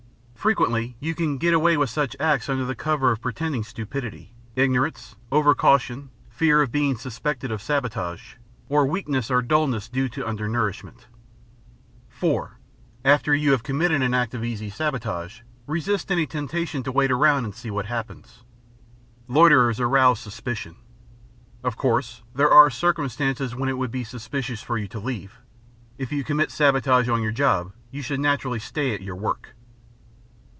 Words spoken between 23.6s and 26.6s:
it would be suspicious for you to leave. If you commit